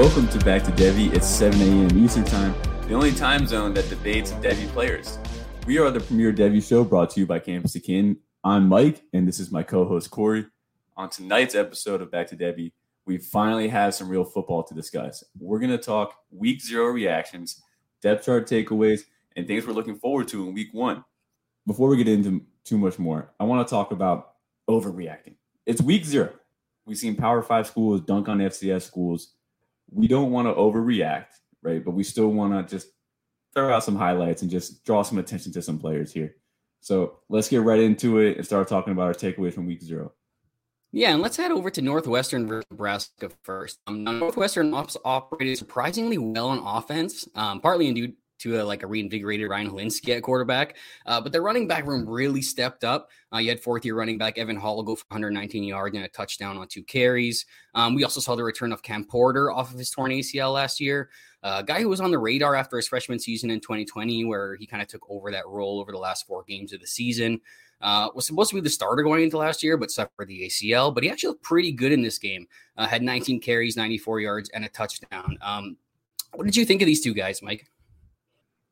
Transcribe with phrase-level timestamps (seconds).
[0.00, 1.12] Welcome to Back to Devy.
[1.12, 2.02] It's 7 a.m.
[2.02, 2.54] Eastern Time,
[2.88, 5.18] the only time zone that debates Devy players.
[5.66, 8.16] We are the premier Devy show brought to you by Campus2Canton.
[8.42, 10.46] I'm Mike, and this is my co-host Corey.
[10.96, 12.72] On tonight's episode of Back to Devy,
[13.04, 15.22] we finally have some real football to discuss.
[15.38, 17.60] We're going to talk week zero reactions,
[18.00, 19.02] depth chart takeaways,
[19.36, 21.04] and things we're looking forward to in week one.
[21.66, 25.34] Before we get into too much more, I want to talk about overreacting.
[25.66, 26.32] It's week zero.
[26.86, 29.34] We've seen Power Five schools dunk on FCS schools.
[29.92, 31.26] We don't want to overreact,
[31.62, 31.84] right?
[31.84, 32.88] But we still want to just
[33.54, 36.36] throw out some highlights and just draw some attention to some players here.
[36.80, 40.12] So let's get right into it and start talking about our takeaways from week zero.
[40.92, 43.78] Yeah, and let's head over to Northwestern versus Nebraska first.
[43.86, 44.74] Um, Northwestern
[45.04, 49.70] operated surprisingly well on offense, um, partly in due to a, like a reinvigorated Ryan
[49.70, 50.76] Hilinski at quarterback.
[51.06, 53.10] Uh, but their running back room really stepped up.
[53.32, 56.08] Uh, you had fourth year running back Evan Hull go for 119 yards and a
[56.08, 57.46] touchdown on two carries.
[57.74, 60.80] Um, we also saw the return of Cam Porter off of his torn ACL last
[60.80, 61.10] year.
[61.42, 64.56] Uh, a guy who was on the radar after his freshman season in 2020, where
[64.56, 67.40] he kind of took over that role over the last four games of the season.
[67.80, 70.94] Uh, was supposed to be the starter going into last year, but suffered the ACL.
[70.94, 72.46] But he actually looked pretty good in this game.
[72.76, 75.38] Uh, had 19 carries, 94 yards, and a touchdown.
[75.40, 75.76] Um,
[76.34, 77.69] what did you think of these two guys, Mike?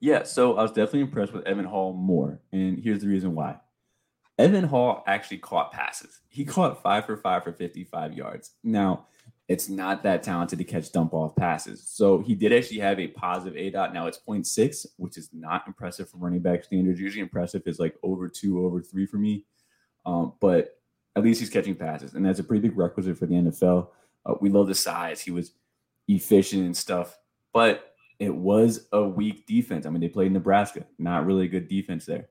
[0.01, 2.41] Yeah, so I was definitely impressed with Evan Hull more.
[2.53, 3.57] And here's the reason why.
[4.39, 6.21] Evan Hull actually caught passes.
[6.29, 8.53] He caught five for five for 55 yards.
[8.63, 9.07] Now,
[9.49, 11.89] it's not that talented to catch dump off passes.
[11.89, 13.95] So he did actually have a positive A dot.
[13.95, 17.01] Now it's 0.6, which is not impressive from running back standards.
[17.01, 19.47] Usually impressive is like over two, over three for me.
[20.05, 20.79] Um, but
[21.17, 22.15] at least he's catching passes.
[22.15, 23.89] And that's a pretty big requisite for the NFL.
[24.27, 25.21] Uh, we love the size.
[25.21, 25.53] He was
[26.09, 27.19] efficient and stuff.
[27.55, 27.88] But
[28.19, 29.87] it was a weak defense.
[29.87, 32.29] I mean, they played Nebraska, not really a good defense there.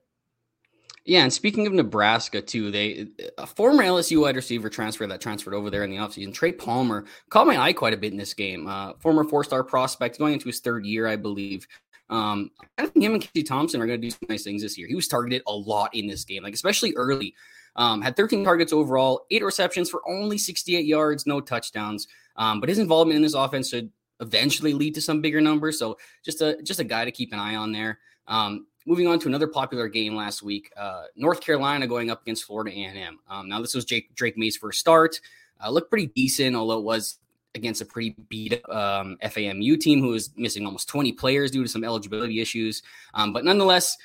[1.04, 3.06] Yeah, and speaking of Nebraska too, they
[3.38, 7.06] a former LSU wide receiver transfer that transferred over there in the offseason, Trey Palmer,
[7.30, 8.66] caught my eye quite a bit in this game.
[8.66, 11.66] Uh, former four-star prospect going into his third year, I believe.
[12.10, 14.76] Um, I think him and Casey Thompson are going to do some nice things this
[14.76, 14.86] year.
[14.86, 17.34] He was targeted a lot in this game, like especially early.
[17.76, 22.06] Um, had 13 targets overall, eight receptions for only 68 yards, no touchdowns.
[22.36, 25.78] Um, but his involvement in this offense should eventually lead to some bigger numbers.
[25.78, 27.98] So just a just a guy to keep an eye on there.
[28.26, 32.44] Um, moving on to another popular game last week, uh, North Carolina going up against
[32.44, 33.18] Florida A&M.
[33.28, 35.20] Um, now this was Jake, Drake Maye's first start.
[35.62, 37.18] Uh, looked pretty decent, although it was
[37.54, 41.68] against a pretty beat um, FAMU team who was missing almost 20 players due to
[41.68, 42.82] some eligibility issues.
[43.14, 43.96] Um, but nonetheless,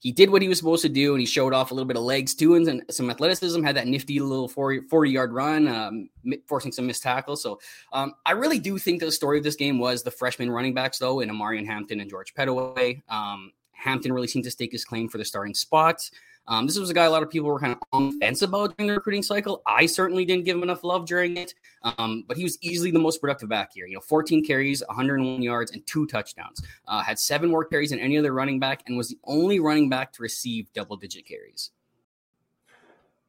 [0.00, 1.96] he did what he was supposed to do and he showed off a little bit
[1.96, 6.08] of legs too and, some athleticism had that nifty little 40, 40 yard run um,
[6.46, 7.42] forcing some missed tackles.
[7.42, 7.60] So
[7.92, 10.98] um, i really do think the story of this game was the freshman running backs
[10.98, 15.08] though in Omarion Hampton and George Pettaway um, hampton really seemed to stake his claim
[15.08, 16.08] for the starting spot
[16.48, 18.40] um, this was a guy a lot of people were kind of on the fence
[18.40, 19.62] about during the recruiting cycle.
[19.66, 22.98] I certainly didn't give him enough love during it, um, but he was easily the
[22.98, 23.86] most productive back here.
[23.86, 26.62] You know, 14 carries, 101 yards, and two touchdowns.
[26.86, 29.90] Uh, had seven more carries than any other running back, and was the only running
[29.90, 31.70] back to receive double-digit carries.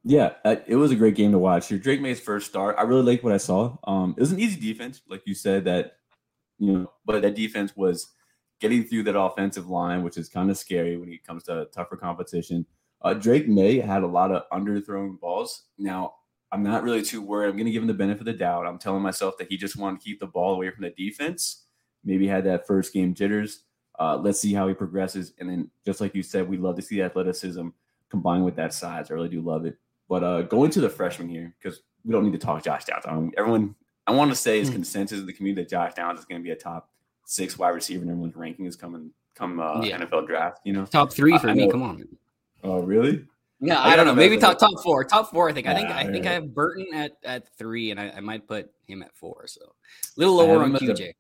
[0.05, 1.67] Yeah, uh, it was a great game to watch.
[1.67, 2.77] Here, Drake Maye's first start.
[2.79, 3.77] I really liked what I saw.
[3.83, 5.65] Um, it was an easy defense, like you said.
[5.65, 5.97] That
[6.57, 8.07] you know, but that defense was
[8.61, 11.97] getting through that offensive line, which is kind of scary when it comes to tougher
[11.97, 12.65] competition.
[13.01, 15.63] Uh, Drake Maye had a lot of underthrown balls.
[15.77, 16.15] Now,
[16.51, 17.49] I'm not really too worried.
[17.49, 18.65] I'm going to give him the benefit of the doubt.
[18.65, 21.65] I'm telling myself that he just wanted to keep the ball away from the defense.
[22.03, 23.63] Maybe had that first game jitters.
[23.99, 25.33] Uh, let's see how he progresses.
[25.39, 27.67] And then, just like you said, we love to see athleticism
[28.09, 29.11] combined with that size.
[29.11, 29.77] I really do love it.
[30.07, 33.05] But uh, going to the freshman here, because we don't need to talk Josh Downs.
[33.05, 33.75] I everyone,
[34.07, 36.41] I want to say is mm consensus in the community that Josh Downs is going
[36.41, 36.89] to be a top
[37.25, 39.99] six wide receiver in everyone's ranking is coming come uh, yeah.
[39.99, 40.61] NFL draft.
[40.63, 41.69] You know, top three for me.
[41.69, 42.07] Come on.
[42.63, 43.25] Oh, really?
[43.61, 44.15] Yeah, I, I don't know.
[44.15, 45.03] Maybe top top four.
[45.03, 45.49] Top four.
[45.49, 45.67] I think.
[45.67, 45.89] I think.
[45.89, 49.15] I think I have Burton at at three, and I, I might put him at
[49.15, 49.47] four.
[49.47, 51.01] So a little lower on QJ.
[51.01, 51.13] A,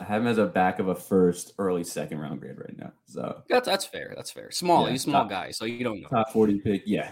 [0.00, 2.92] I have him as a back of a first, early second round grade right now.
[3.06, 4.14] So that's that's fair.
[4.16, 4.50] That's fair.
[4.50, 4.86] Small.
[4.86, 6.08] Yeah, he's small top, guy, so you don't know.
[6.08, 6.82] Top forty pick.
[6.86, 7.10] Yeah,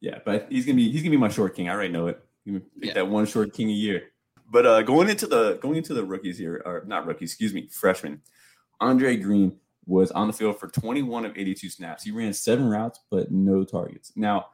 [0.00, 0.18] yeah.
[0.24, 1.68] But he's gonna be he's gonna be my short king.
[1.68, 2.22] I already know it.
[2.46, 2.92] Pick yeah.
[2.94, 4.10] that one short king a year.
[4.48, 7.66] But uh, going into the going into the rookies here, or not rookies, excuse me,
[7.68, 8.20] freshmen.
[8.80, 12.02] Andre Greene was on the field for 21 of 82 snaps.
[12.02, 14.12] He ran seven routes, but no targets.
[14.16, 14.46] Now,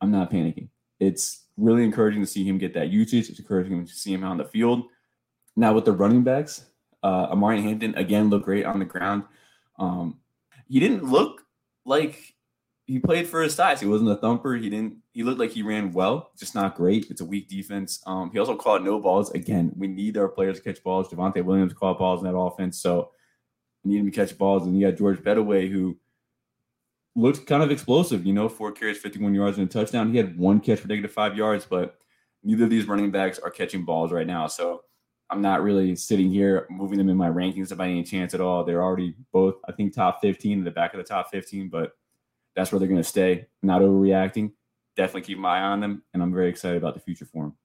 [0.00, 0.68] I'm not panicking.
[1.00, 3.30] It's really encouraging to see him get that usage.
[3.30, 4.84] It's encouraging to see him on the field.
[5.56, 6.66] Now, with the running backs,
[7.02, 9.24] uh, Omarion Hampton again looked great on the ground.
[9.78, 10.18] Um,
[10.68, 11.42] he didn't look
[11.84, 12.34] like
[12.86, 13.80] he played for his size.
[13.80, 14.54] He wasn't a thumper.
[14.54, 14.98] He didn't.
[15.12, 17.06] He looked like he ran well, just not great.
[17.10, 18.02] It's a weak defense.
[18.06, 19.30] Um, he also caught no balls.
[19.32, 21.08] Again, we need our players to catch balls.
[21.08, 22.80] Javonte Williams caught balls in that offense.
[22.80, 23.10] So
[23.86, 24.66] need him to catch balls.
[24.66, 25.96] And you got George Pettaway, who
[27.14, 30.10] looked kind of explosive, you know, four carries, 51 yards, and a touchdown.
[30.10, 31.98] He had one catch for negative five yards, but
[32.44, 34.46] neither of these running backs are catching balls right now.
[34.46, 34.82] So
[35.30, 38.62] I'm not really sitting here moving them in my rankings by any chance at all.
[38.64, 41.96] They're already both, I think, top 15 in the back of the top 15, but
[42.54, 43.46] that's where they're going to stay.
[43.62, 44.52] Not overreacting.
[44.96, 47.56] Definitely keep my eye on them, and I'm very excited about the future for them.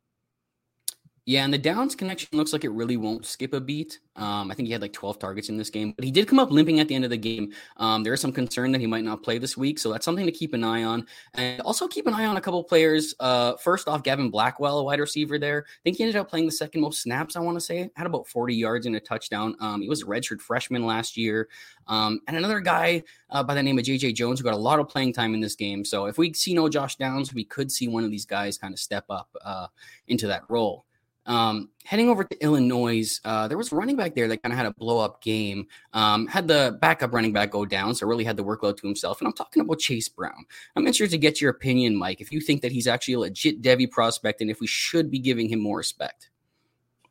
[1.28, 4.00] Yeah, and the Downs connection looks like it really won't skip a beat.
[4.16, 6.40] Um, I think he had like 12 targets in this game, but he did come
[6.40, 7.54] up limping at the end of the game.
[7.78, 10.26] Um, there is some concern that he might not play this week, so that's something
[10.26, 11.06] to keep an eye on.
[11.36, 13.14] And also keep an eye on a couple players.
[13.20, 15.64] Uh, first off, Gavin Blackwell, a wide receiver there.
[15.68, 17.92] I think he ended up playing the second most snaps, I want to say.
[17.96, 19.56] Had about 40 yards and a touchdown.
[19.60, 21.50] Um, he was a redshirt freshman last year.
[21.86, 24.80] Um, and another guy uh, by the name of JJ Jones who got a lot
[24.80, 25.86] of playing time in this game.
[25.86, 28.74] So if we see no Josh Downs, we could see one of these guys kind
[28.74, 29.68] of step up uh,
[30.08, 30.86] into that role.
[31.26, 34.58] Um, heading over to Illinois, uh, there was a running back there that kind of
[34.58, 35.68] had a blow up game.
[35.94, 39.20] Um, had the backup running back go down, so really had the workload to himself.
[39.20, 40.46] And I'm talking about Chase Brown.
[40.76, 43.62] I'm interested to get your opinion, Mike, if you think that he's actually a legit
[43.62, 46.30] Devy prospect and if we should be giving him more respect.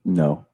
[0.05, 0.47] No.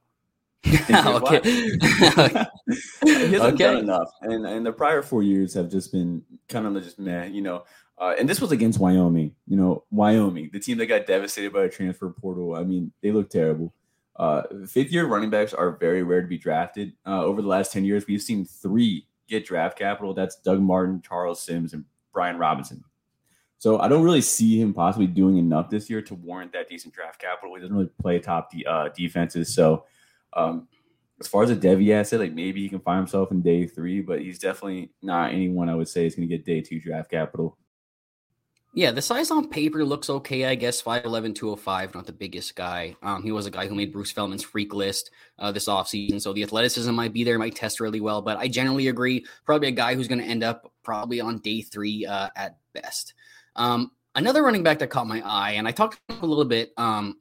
[0.66, 1.40] okay.
[1.44, 3.56] he hasn't okay.
[3.56, 7.26] done enough, and and the prior four years have just been kind of just meh.
[7.26, 7.64] You know,
[7.98, 9.34] uh, and this was against Wyoming.
[9.46, 12.54] You know, Wyoming, the team that got devastated by a transfer portal.
[12.54, 13.72] I mean, they look terrible.
[14.16, 16.92] Uh, fifth year running backs are very rare to be drafted.
[17.06, 20.14] Uh, over the last 10 years, we've seen three get draft capital.
[20.14, 22.82] That's Doug Martin, Charles Sims, and Brian Robinson.
[23.58, 26.94] So I don't really see him possibly doing enough this year to warrant that decent
[26.94, 27.54] draft capital.
[27.54, 29.54] He doesn't really play top de- uh, defenses.
[29.54, 29.84] So
[30.34, 30.68] um,
[31.20, 34.02] as far as a Devy asset, like maybe he can find himself in day three,
[34.02, 37.10] but he's definitely not anyone I would say is going to get day two draft
[37.10, 37.56] capital.
[38.76, 40.82] Yeah, the size on paper looks okay, I guess.
[40.82, 42.94] 5'11, 205, not the biggest guy.
[43.02, 46.20] Um, he was a guy who made Bruce Feldman's freak list uh, this offseason.
[46.20, 48.20] So the athleticism might be there, might test really well.
[48.20, 49.24] But I generally agree.
[49.46, 53.14] Probably a guy who's going to end up probably on day three uh, at best.
[53.56, 57.16] Um, another running back that caught my eye, and I talked a little bit um,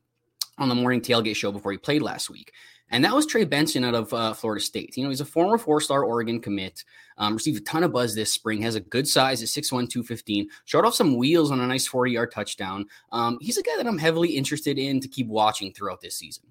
[0.58, 2.52] on the morning tailgate show before he played last week.
[2.92, 4.96] And that was Trey Benson out of uh, Florida State.
[4.96, 6.84] You know, he's a former four star Oregon commit,
[7.18, 10.48] um, received a ton of buzz this spring, has a good size at 6'1, 215,
[10.66, 12.86] showed off some wheels on a nice 40 yard touchdown.
[13.12, 16.46] Um, he's a guy that I'm heavily interested in to keep watching throughout this season.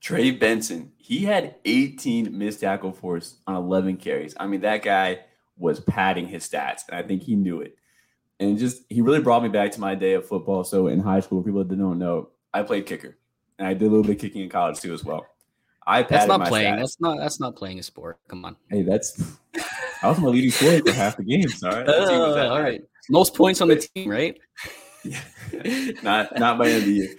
[0.00, 4.34] Trey Benson, he had 18 missed tackle force on 11 carries.
[4.38, 5.20] I mean, that guy
[5.56, 7.76] was padding his stats, and I think he knew it.
[8.40, 10.62] And just, he really brought me back to my day of football.
[10.62, 13.16] So in high school, people that don't know, I played kicker
[13.58, 15.26] and I did a little bit of kicking in college too as well.
[15.86, 16.74] I that's not playing.
[16.74, 16.78] Stats.
[16.78, 18.18] That's not that's not playing a sport.
[18.28, 18.56] Come on.
[18.68, 19.22] Hey, that's
[20.02, 21.62] I was my leading scorer for half the games.
[21.62, 21.88] All right.
[21.88, 22.82] Uh, all right.
[23.08, 24.38] Most points on the team, right?
[25.02, 25.20] Yeah.
[26.02, 27.14] not not by end of the year.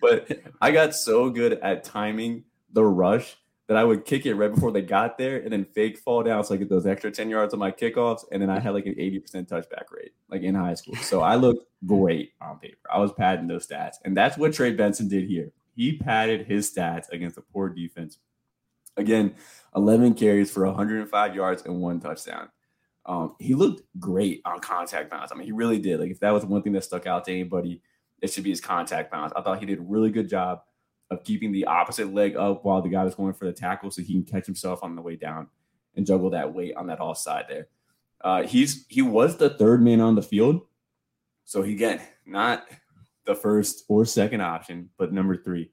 [0.00, 4.52] But I got so good at timing the rush that I would kick it right
[4.52, 7.30] before they got there and then fake fall down so I get those extra 10
[7.30, 8.24] yards on my kickoffs.
[8.30, 10.96] And then I had like an 80% touchback rate, like in high school.
[10.96, 12.88] So I looked great on paper.
[12.92, 13.96] I was padding those stats.
[14.04, 18.18] And that's what Trey Benson did here he padded his stats against a poor defense.
[18.96, 19.34] Again,
[19.74, 22.48] 11 carries for 105 yards and one touchdown.
[23.06, 25.32] Um, he looked great on contact bounce.
[25.32, 26.00] I mean, he really did.
[26.00, 27.82] Like, if that was one thing that stuck out to anybody,
[28.22, 29.32] it should be his contact bounce.
[29.36, 30.62] I thought he did a really good job
[31.14, 34.02] of keeping the opposite leg up while the guy was going for the tackle so
[34.02, 35.48] he can catch himself on the way down
[35.96, 37.68] and juggle that weight on that off side there.
[38.22, 40.62] Uh, he's he was the third man on the field.
[41.44, 42.66] So he again, not
[43.26, 45.70] the first or second option, but number three.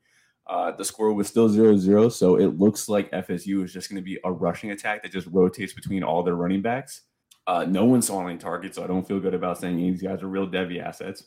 [0.48, 2.10] Uh, the score was still 0 0.
[2.10, 5.28] So it looks like FSU is just going to be a rushing attack that just
[5.28, 7.04] rotates between all their running backs.
[7.48, 10.22] Uh, no one saw any targets, so I don't feel good about saying these guys
[10.22, 11.26] are real Devy assets.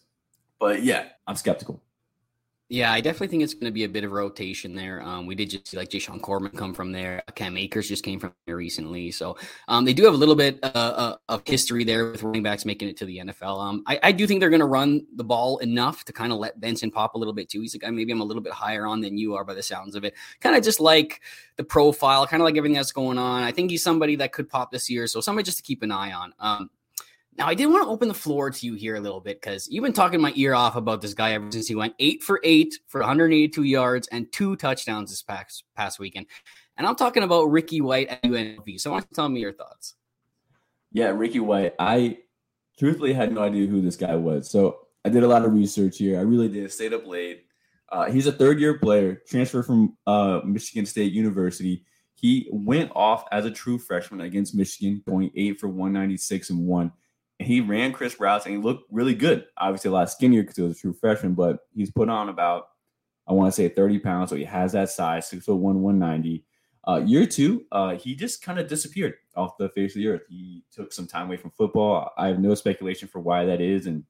[0.58, 1.82] But yeah, I'm skeptical.
[2.70, 5.02] Yeah, I definitely think it's going to be a bit of rotation there.
[5.02, 7.22] Um, we did just see like Jashaun Corbin come from there.
[7.34, 9.10] Cam Akers just came from there recently.
[9.10, 9.36] So
[9.68, 12.64] um, they do have a little bit uh, uh, of history there with running backs
[12.64, 13.62] making it to the NFL.
[13.62, 16.38] Um, I, I, do think they're going to run the ball enough to kind of
[16.38, 17.60] let Benson pop a little bit too.
[17.60, 19.62] He's a guy maybe I'm a little bit higher on than you are by the
[19.62, 20.14] sounds of it.
[20.40, 21.20] Kind of just like
[21.56, 23.42] the profile, kind of like everything that's going on.
[23.42, 25.06] I think he's somebody that could pop this year.
[25.06, 26.70] So somebody just to keep an eye on.
[27.36, 29.68] Now, I did want to open the floor to you here a little bit because
[29.68, 32.40] you've been talking my ear off about this guy ever since he went eight for
[32.44, 36.26] eight for 182 yards and two touchdowns this past, past weekend.
[36.76, 38.80] And I'm talking about Ricky White at UNLV.
[38.80, 39.94] So I want to tell me your thoughts.
[40.92, 41.74] Yeah, Ricky White.
[41.80, 42.18] I
[42.78, 44.48] truthfully had no idea who this guy was.
[44.48, 46.18] So I did a lot of research here.
[46.18, 46.70] I really did.
[46.72, 47.46] Stayed up late.
[47.90, 51.84] Uh, he's a third year player, transferred from uh, Michigan State University.
[52.14, 56.92] He went off as a true freshman against Michigan, going eight for 196 and one
[57.38, 59.46] he ran Chris routes and he looked really good.
[59.58, 62.68] Obviously, a lot skinnier because he was a true freshman, but he's put on about,
[63.26, 64.30] I want to say 30 pounds.
[64.30, 66.44] So he has that size, six foot one, 190.
[66.86, 70.22] Uh, year two, uh, he just kind of disappeared off the face of the earth.
[70.28, 72.10] He took some time away from football.
[72.18, 73.86] I have no speculation for why that is.
[73.86, 74.04] And,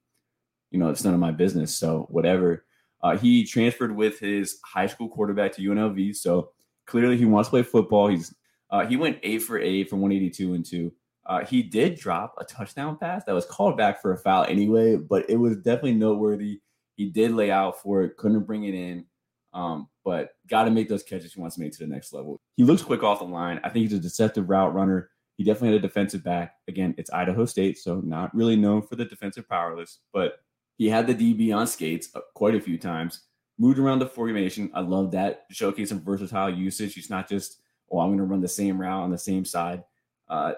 [0.70, 1.74] you know, it's none of my business.
[1.74, 2.64] So whatever.
[3.04, 6.52] Uh, he transferred with his high school quarterback to UNLV, so
[6.86, 8.08] clearly he wants to play football.
[8.08, 8.34] He's
[8.70, 10.90] uh, he went eight for eight from 182 and two.
[11.26, 14.96] Uh, he did drop a touchdown pass that was called back for a foul anyway,
[14.96, 16.60] but it was definitely noteworthy.
[16.96, 19.06] He did lay out for it, couldn't bring it in,
[19.52, 22.40] um, but got to make those catches he wants to make to the next level.
[22.56, 23.60] He looks quick off the line.
[23.64, 25.10] I think he's a deceptive route runner.
[25.36, 26.54] He definitely had a defensive back.
[26.68, 30.40] Again, it's Idaho State, so not really known for the defensive powerless, but
[30.76, 33.22] he had the DB on skates uh, quite a few times.
[33.58, 34.70] Moved around the formation.
[34.74, 35.46] I love that.
[35.50, 36.94] Showcase some versatile usage.
[36.94, 39.84] He's not just, oh, I'm going to run the same route on the same side.
[40.28, 40.54] Uh,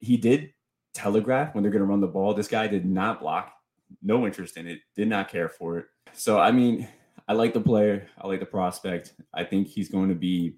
[0.00, 0.52] he did
[0.94, 2.34] telegraph when they're going to run the ball.
[2.34, 3.52] This guy did not block,
[4.02, 5.86] no interest in it, did not care for it.
[6.12, 6.88] So, I mean,
[7.28, 9.14] I like the player, I like the prospect.
[9.32, 10.56] I think he's going to be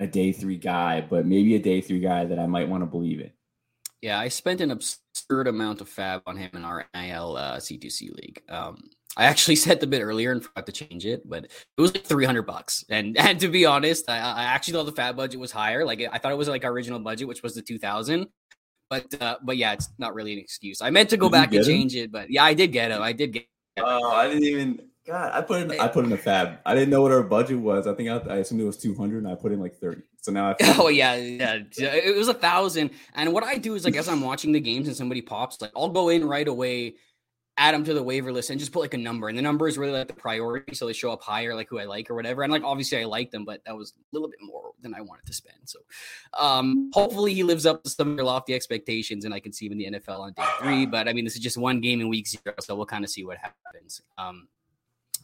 [0.00, 2.86] a day three guy, but maybe a day three guy that I might want to
[2.86, 3.30] believe in.
[4.00, 8.14] Yeah, I spent an absurd amount of fab on him in our NIL uh, C2C
[8.14, 8.42] league.
[8.48, 11.92] Um, I actually said the bit earlier and forgot to change it, but it was
[11.94, 12.84] like 300 bucks.
[12.88, 15.84] And and to be honest, I, I actually thought the fab budget was higher.
[15.84, 18.26] Like I thought it was like our original budget, which was the 2000.
[18.90, 20.80] But uh, but yeah, it's not really an excuse.
[20.80, 22.04] I meant to go did back and change him?
[22.04, 23.02] it, but yeah, I did get him.
[23.02, 23.46] I did get.
[23.78, 24.80] Oh, I didn't even.
[25.06, 26.58] God, I put in I put in a fab.
[26.66, 27.86] I didn't know what our budget was.
[27.86, 30.02] I think I, I assumed it was 200 and I put in like 30.
[30.20, 31.60] So now I Oh yeah, yeah.
[31.78, 32.90] It was a thousand.
[33.14, 35.70] And what I do is like as I'm watching the games and somebody pops, like
[35.74, 36.96] I'll go in right away
[37.58, 39.28] add them to the waiver list and just put like a number.
[39.28, 40.74] And the number is really like the priority.
[40.74, 42.42] So they show up higher, like who I like or whatever.
[42.42, 45.00] And like obviously I like them, but that was a little bit more than I
[45.00, 45.58] wanted to spend.
[45.64, 45.80] So
[46.38, 49.66] um hopefully he lives up to some of your lofty expectations and I can see
[49.66, 50.86] him in the NFL on day three.
[50.86, 53.10] But I mean, this is just one game in week zero, so we'll kind of
[53.10, 54.00] see what happens.
[54.16, 54.48] Um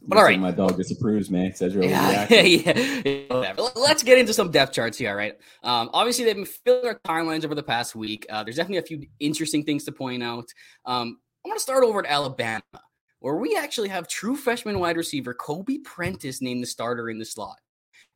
[0.07, 1.55] but all right, my dog disapproves, man.
[1.55, 3.55] Says you're yeah, yeah.
[3.75, 5.11] Let's get into some depth charts here.
[5.11, 5.39] All right.
[5.63, 8.27] Um, obviously, they've been filling our timelines over the past week.
[8.29, 10.47] Uh, there's definitely a few interesting things to point out.
[10.85, 12.63] Um, I want to start over at Alabama,
[13.19, 17.25] where we actually have true freshman wide receiver Kobe Prentice named the starter in the
[17.27, 17.59] slot.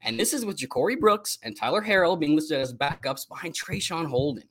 [0.00, 4.06] And this is with Ja'Corey Brooks and Tyler Harrell being listed as backups behind Traeshon
[4.06, 4.44] Holden.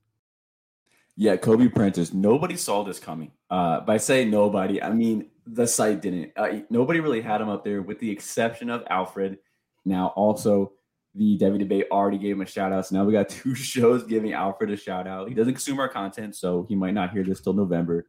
[1.15, 2.13] Yeah, Kobe Prentice.
[2.13, 3.31] Nobody saw this coming.
[3.49, 6.33] Uh, by saying nobody, I mean the site didn't.
[6.35, 9.39] Uh, nobody really had him up there, with the exception of Alfred.
[9.85, 10.73] Now, also,
[11.15, 12.85] the Devy Debate already gave him a shout out.
[12.85, 15.29] So now we got two shows giving Alfred a shout out.
[15.29, 18.05] He doesn't consume our content, so he might not hear this till November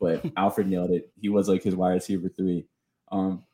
[0.00, 1.10] but Alfred nailed it.
[1.20, 2.66] He was like his wide receiver three.
[3.10, 3.44] Um,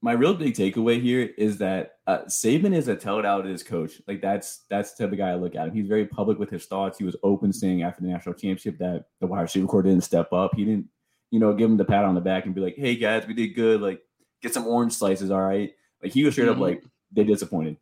[0.00, 3.64] my real big takeaway here is that uh, Saban is a tell it out his
[3.64, 4.00] coach.
[4.06, 5.74] Like that's that's the type of guy I look at him.
[5.74, 6.98] He's very public with his thoughts.
[6.98, 10.32] He was open saying after the national championship that the wide receiver corps didn't step
[10.32, 10.54] up.
[10.54, 10.88] He didn't,
[11.30, 13.34] you know, give him the pat on the back and be like, "Hey guys, we
[13.34, 13.80] did good.
[13.80, 14.00] Like,
[14.40, 16.62] get some orange slices, all right." Like he was straight mm-hmm.
[16.62, 17.76] up like they disappointed.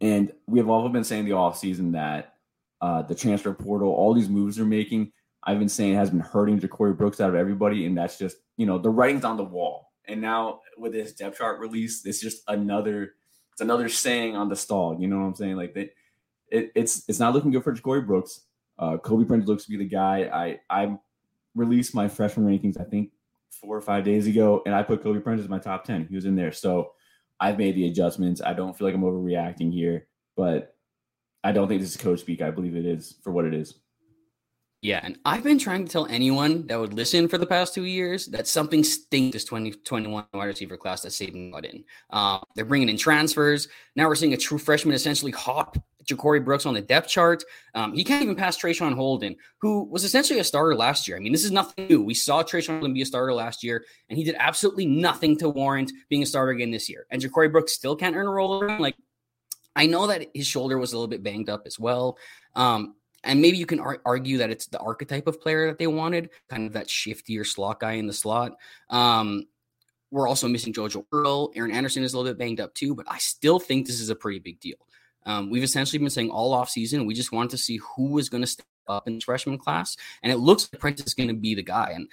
[0.00, 2.34] And we have all been saying the off season that
[2.80, 5.12] uh, the transfer portal, all these moves they're making,
[5.46, 8.66] I've been saying has been hurting Ja'Corey Brooks out of everybody, and that's just you
[8.66, 9.92] know the writing's on the wall.
[10.08, 13.14] And now with this depth chart release, it's just another
[13.52, 15.00] it's another saying on the stall.
[15.00, 15.56] You know what I'm saying?
[15.56, 15.94] Like that,
[16.50, 18.42] it, it's it's not looking good for Ja'Corey Brooks.
[18.78, 20.28] Uh, Kobe Prentice looks to be the guy.
[20.32, 20.98] I I
[21.54, 23.12] released my freshman rankings I think
[23.50, 26.06] four or five days ago, and I put Kobe Prentice in my top ten.
[26.08, 26.92] He was in there, so
[27.38, 28.42] I've made the adjustments.
[28.42, 30.74] I don't feel like I'm overreacting here, but
[31.44, 32.42] I don't think this is coach speak.
[32.42, 33.74] I believe it is for what it is.
[34.86, 37.86] Yeah, and I've been trying to tell anyone that would listen for the past two
[37.86, 41.82] years that something stinks this 2021 wide receiver class that Saban got in.
[42.08, 43.66] Uh, they're bringing in transfers.
[43.96, 47.42] Now we're seeing a true freshman essentially hop Ja'Corey Brooks on the depth chart.
[47.74, 51.16] Um, he can't even pass Traeshon Holden, who was essentially a starter last year.
[51.16, 52.00] I mean, this is nothing new.
[52.00, 55.48] We saw Traeshon Holden be a starter last year, and he did absolutely nothing to
[55.48, 57.08] warrant being a starter again this year.
[57.10, 58.80] And Ja'Corey Brooks still can't earn a role around.
[58.80, 58.94] Like,
[59.74, 62.18] I know that his shoulder was a little bit banged up as well.
[62.54, 62.94] Um,
[63.26, 66.30] and maybe you can ar- argue that it's the archetype of player that they wanted,
[66.48, 68.56] kind of that shiftier slot guy in the slot.
[68.90, 69.46] Um,
[70.10, 71.52] we're also missing JoJo Earle.
[71.56, 74.08] Aaron Anderson is a little bit banged up too, but I still think this is
[74.08, 74.76] a pretty big deal.
[75.26, 78.42] Um, we've essentially been saying all offseason, we just wanted to see who was going
[78.42, 79.96] to step up in this freshman class.
[80.22, 81.90] And it looks like Prentice is going to be the guy.
[81.94, 82.08] And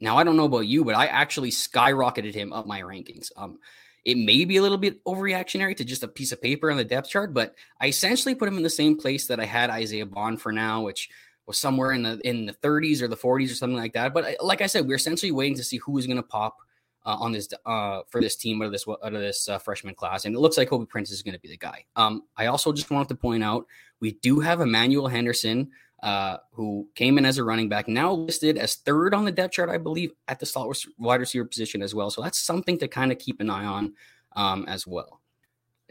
[0.00, 3.30] now I don't know about you, but I actually skyrocketed him up my rankings.
[3.36, 3.58] Um,
[4.04, 6.84] it may be a little bit overreactionary to just a piece of paper on the
[6.84, 10.06] depth chart, but I essentially put him in the same place that I had Isaiah
[10.06, 11.10] Bond for now, which
[11.46, 14.14] was somewhere in the in the 30s or the 40s or something like that.
[14.14, 16.58] But like I said, we're essentially waiting to see who is going to pop
[17.04, 19.94] uh, on this uh, for this team out of this out of this uh, freshman
[19.94, 21.84] class, and it looks like Kobe Prentice is going to be the guy.
[21.96, 23.66] Um, I also just wanted to point out
[24.00, 25.70] we do have Emmanuel Henderson
[26.02, 29.54] uh, who came in as a running back, now listed as third on the depth
[29.54, 32.10] chart, I believe, at the slot wide receiver position as well.
[32.10, 33.94] So that's something to kind of keep an eye on
[34.36, 35.20] um, as well.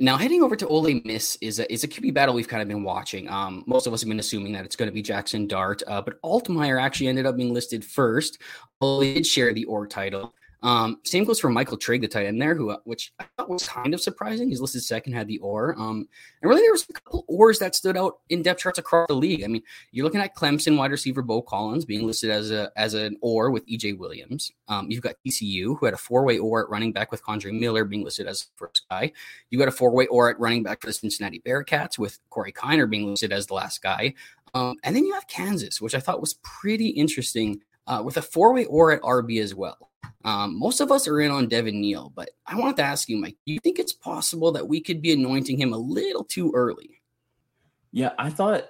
[0.02, 2.70] Now, heading over to Ole Miss is a, is a QB battle we've kind of
[2.70, 3.30] been watching.
[3.30, 6.02] Um, most of us have been assuming that it's going to be Jackson Dart, uh,
[6.02, 8.42] but Altmyer actually ended up being listed first.
[8.80, 10.34] Ole did share the org title.
[10.62, 13.50] Um, same goes for Michael Trigg, the tight end there, who uh, which I thought
[13.50, 14.50] was kind of surprising.
[14.50, 15.74] He's listed second, had the or.
[15.80, 16.08] Um,
[16.42, 19.16] and really there was a couple ors that stood out in depth charts across the
[19.16, 19.44] league.
[19.44, 19.62] I mean,
[19.92, 23.52] you're looking at Clemson wide receiver Beaux Collins being listed as a as an or
[23.52, 24.52] with EJ Williams.
[24.68, 27.58] Um, you've got TCU who had a four way or at running back with Kendre
[27.58, 29.14] Miller being listed as first guy.
[29.50, 32.52] You got a four way or at running back for the Cincinnati Bearcats with Corey
[32.52, 34.14] Kiner being listed as the last guy.
[34.54, 38.22] Um, and then you have Kansas, which I thought was pretty interesting uh, with a
[38.22, 39.89] four way or at RB as well.
[40.30, 43.18] Um, most of us are in on Devin Neal, but I wanted to ask you,
[43.18, 46.52] Mike, do you think it's possible that we could be anointing him a little too
[46.54, 47.02] early?
[47.92, 48.66] Yeah, I thought,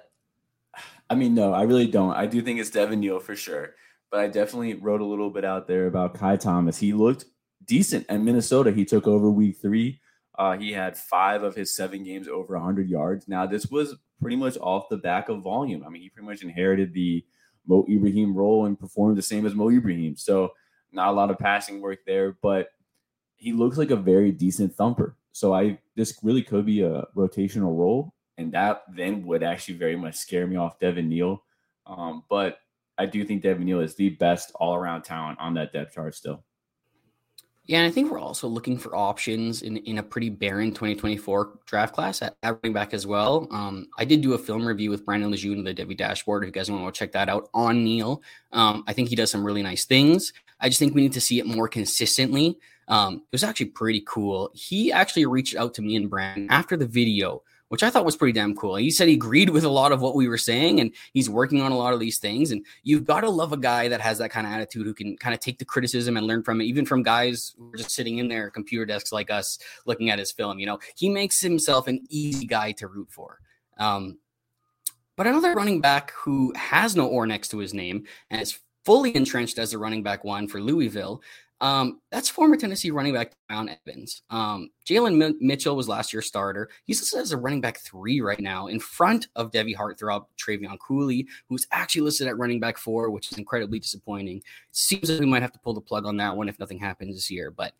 [1.10, 2.14] I mean, no, I really don't.
[2.14, 3.74] I do think it's Devin Neal for sure,
[4.10, 6.78] but I definitely wrote a little bit out there about Ky Thomas.
[6.78, 7.26] He looked
[7.66, 8.72] decent at Minnesota.
[8.72, 10.00] He took over week three.
[10.38, 13.28] Uh, he had five of his seven games over 100 yards.
[13.28, 15.84] Now, this was pretty much off the back of volume.
[15.86, 17.22] I mean, he pretty much inherited the
[17.66, 20.16] Mo Ibrahim role and performed the same as Mo Ibrahim.
[20.16, 20.52] So,
[20.92, 22.68] not a lot of passing work there, but
[23.36, 25.16] he looks like a very decent thumper.
[25.32, 29.96] So I this really could be a rotational role, and that then would actually very
[29.96, 31.42] much scare me off Devin Neal.
[31.86, 32.58] Um, but
[32.98, 36.14] I do think Devin Neal is the best all around talent on that depth chart
[36.14, 36.44] still.
[37.70, 41.60] Yeah, and I think we're also looking for options in, in a pretty barren 2024
[41.66, 43.46] draft class at, at running back as well.
[43.52, 46.42] Um, I did do a film review with Brandon Lejeune of the Devy Dashboard.
[46.42, 49.30] If you guys want to check that out on Neal, um, I think he does
[49.30, 50.32] some really nice things.
[50.58, 52.58] I just think we need to see it more consistently.
[52.88, 54.50] Um, it was actually pretty cool.
[54.52, 58.16] He actually reached out to me and Brandon after the video which I thought was
[58.16, 58.74] pretty damn cool.
[58.74, 61.62] He said he agreed with a lot of what we were saying and he's working
[61.62, 62.50] on a lot of these things.
[62.50, 65.16] And you've got to love a guy that has that kind of attitude who can
[65.16, 67.92] kind of take the criticism and learn from it, even from guys who are just
[67.92, 70.58] sitting in their computer desks like us looking at his film.
[70.58, 73.38] You know, he makes himself an easy guy to root for.
[73.78, 74.18] Um,
[75.16, 79.14] but another running back who has no or next to his name and is fully
[79.14, 81.22] entrenched as a running back one for Louisville
[81.60, 84.22] um, that's former Tennessee running back Tiyon Evans.
[84.30, 86.70] Um, Jalen M- Mitchell was last year's starter.
[86.84, 90.78] He's listed as a running back three right now, in front of Devy Heartthrob, Trevion
[90.78, 94.42] Cooley, who's actually listed at running back four, which is incredibly disappointing.
[94.70, 97.14] Seems like we might have to pull the plug on that one if nothing happens
[97.14, 97.50] this year.
[97.50, 97.74] But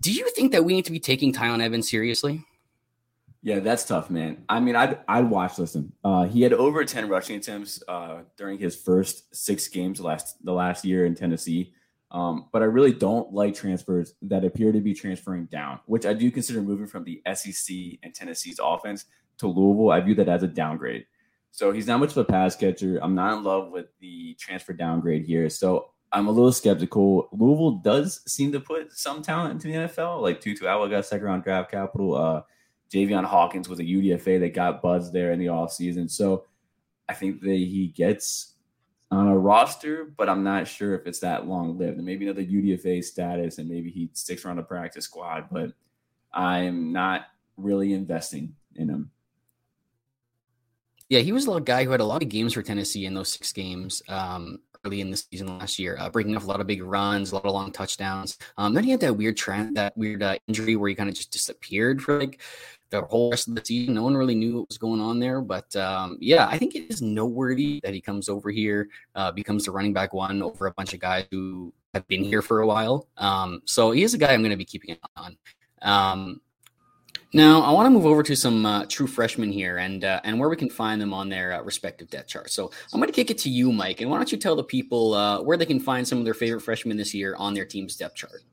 [0.00, 2.44] do you think that we need to be taking Tiyon Evans seriously?
[3.42, 4.42] Yeah, that's tough, man.
[4.48, 5.92] I mean, I'd I'd watch listen.
[6.02, 10.52] Uh, he had over ten rushing attempts uh, during his first six games last the
[10.52, 11.74] last year in Tennessee.
[12.14, 16.14] Um, but I really don't like transfers that appear to be transferring down, which I
[16.14, 17.74] do consider moving from the SEC
[18.04, 19.06] and Tennessee's offense
[19.38, 19.90] to Louisville.
[19.90, 21.06] I view that as a downgrade.
[21.50, 23.00] So he's not much of a pass catcher.
[23.02, 25.50] I'm not in love with the transfer downgrade here.
[25.50, 27.28] So I'm a little skeptical.
[27.32, 31.26] Louisville does seem to put some talent into the NFL, like Tutu Atwell got second
[31.26, 32.14] round draft capital.
[32.14, 32.42] Uh,
[32.92, 36.08] Javian Hawkins was a UDFA that got buzzed there in the offseason.
[36.08, 36.44] So
[37.08, 38.53] I think that he gets
[39.10, 41.96] on a roster, but I'm not sure if it's that long lived.
[41.96, 45.72] And maybe another UDFA status, and maybe he sticks around the practice squad, but
[46.32, 49.10] I'm not really investing in him.
[51.08, 53.28] Yeah, he was a guy who had a lot of games for Tennessee in those
[53.28, 56.66] six games um, early in the season last year, uh, breaking off a lot of
[56.66, 58.38] big runs, a lot of long touchdowns.
[58.56, 61.14] Um, then he had that weird trend, that weird uh, injury where he kind of
[61.14, 62.40] just disappeared for like
[63.00, 63.94] the whole rest of the season.
[63.94, 65.40] No one really knew what was going on there.
[65.40, 69.64] But um, yeah, I think it is noteworthy that he comes over here, uh, becomes
[69.64, 72.66] the running back one over a bunch of guys who have been here for a
[72.66, 73.08] while.
[73.16, 75.36] Um, so he is a guy I'm going to be keeping an eye on.
[75.82, 76.40] Um,
[77.34, 80.38] now, I want to move over to some uh, true freshmen here and uh, and
[80.38, 82.54] where we can find them on their uh, respective depth charts.
[82.54, 84.62] So I'm going to kick it to you, Mike, and why don't you tell the
[84.62, 87.64] people uh, where they can find some of their favorite freshmen this year on their
[87.64, 88.44] team's depth chart?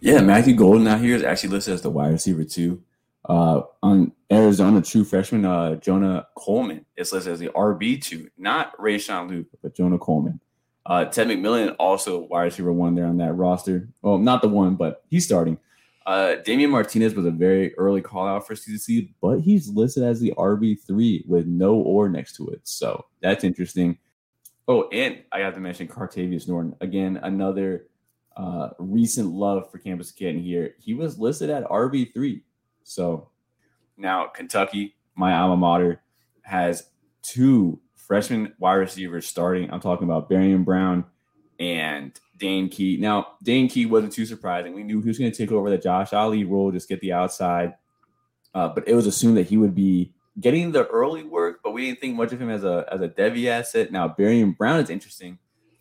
[0.00, 2.82] Yeah, Matthew Golden out here is actually listed as the wide receiver too.
[3.28, 8.76] Uh, on Arizona, true freshman uh, Jonah Coleman is listed as the RB two, not
[8.78, 10.40] Rayshon Luke, but Jonah Coleman.
[10.84, 13.88] Uh, Tet McMillan also wide receiver one there on that roster.
[14.02, 15.58] Well, not the one, but he's starting.
[16.04, 20.18] Uh, Damien Martinez was a very early call out for CCC, but he's listed as
[20.18, 22.60] the RB three with no or next to it.
[22.64, 23.98] So that's interesting.
[24.66, 27.86] Oh, and I have to mention Cartevious Norton again, another
[28.36, 30.74] uh, recent love for Campus Kid here.
[30.80, 32.42] He was listed at RB three
[32.84, 33.28] so
[33.96, 36.02] now Kentucky, my alma mater,
[36.42, 36.88] has
[37.22, 39.70] two freshman wide receivers starting.
[39.72, 41.04] I'm talking about Barion Brown
[41.58, 42.96] and Dane Key.
[42.98, 44.74] Now, Dane Key wasn't too surprising.
[44.74, 47.12] We knew he was going to take over the Josh Ali role, just get the
[47.12, 47.74] outside.
[48.54, 51.86] Uh, but it was assumed that he would be getting the early work, but we
[51.86, 53.92] didn't think much of him as a as a Devy asset.
[53.92, 55.38] Now, Barion Brown is interesting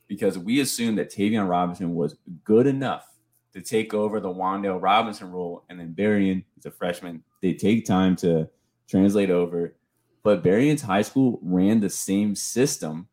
[0.08, 3.11] because we assumed that Tayvion Robinson was good enough
[3.54, 5.64] to take over the Wan'Dale Robinson role.
[5.70, 7.24] And then Barion, he's a freshman.
[7.42, 8.50] They take time to
[8.90, 9.76] translate over.
[10.24, 13.08] But Barion's high school ran the same system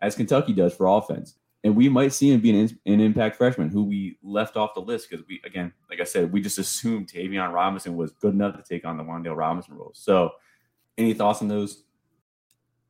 [0.00, 1.34] as Kentucky does for offense.
[1.64, 4.80] and we might see him be an, an impact freshman who we left off the
[4.80, 8.56] list because we, again, like I said, we just assumed Tayvion Robinson was good enough
[8.56, 9.92] to take on the Wan'Dale Robinson role.
[9.94, 10.32] So,
[10.98, 11.84] any thoughts on those?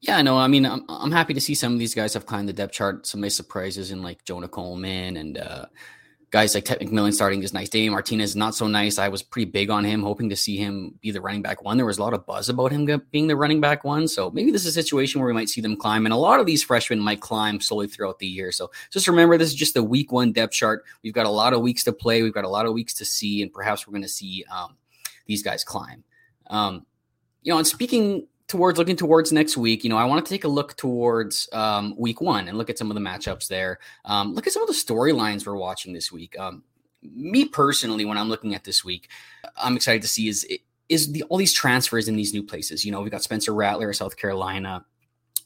[0.00, 2.48] Yeah, no, I mean, I'm, I'm happy to see some of these guys have climbed
[2.48, 3.06] the depth chart.
[3.06, 5.66] Some nice surprises in like Jonah Coleman and uh,
[6.34, 7.68] guys like Tet McMillan starting is nice.
[7.68, 8.98] Dave Martinez not so nice.
[8.98, 11.76] I was pretty big on him, hoping to see him be the running back one.
[11.76, 14.08] There was a lot of buzz about him being the running back one.
[14.08, 16.06] So maybe this is a situation where we might see them climb.
[16.06, 18.50] And a lot of these freshmen might climb slowly throughout the year.
[18.50, 20.82] So just remember, this is just the week one depth chart.
[21.04, 22.24] We've got a lot of weeks to play.
[22.24, 24.76] We've got a lot of weeks to see, and perhaps we're going to see um,
[25.26, 26.02] these guys climb.
[26.48, 26.84] Um,
[27.42, 30.44] you know, and speaking towards looking towards next week, you know, I want to take
[30.44, 33.78] a look towards um, week one and look at some of the matchups there.
[34.04, 36.38] Um, look at some of the storylines we're watching this week.
[36.38, 36.62] Um,
[37.02, 39.08] me personally, when I'm looking at this week,
[39.56, 40.46] I'm excited to see is
[40.88, 42.84] is the all these transfers in these new places.
[42.84, 44.84] You know, we've got Spencer Rattler, South Carolina.